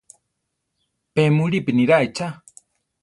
[1.13, 2.27] Pe mulípi niráa ichá.